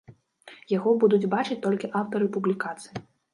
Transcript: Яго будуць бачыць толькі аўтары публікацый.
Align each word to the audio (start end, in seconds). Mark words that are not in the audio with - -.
Яго 0.71 0.93
будуць 1.03 1.29
бачыць 1.33 1.59
толькі 1.67 1.91
аўтары 2.01 2.31
публікацый. 2.39 3.05